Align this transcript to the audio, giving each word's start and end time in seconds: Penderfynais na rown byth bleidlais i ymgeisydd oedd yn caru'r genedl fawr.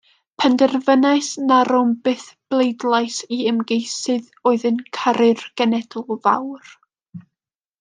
Penderfynais 0.43 1.27
na 1.49 1.57
rown 1.69 1.91
byth 2.07 2.25
bleidlais 2.55 3.19
i 3.37 3.39
ymgeisydd 3.53 4.33
oedd 4.53 4.67
yn 4.73 4.81
caru'r 5.01 5.47
genedl 5.63 6.09
fawr. 6.27 6.75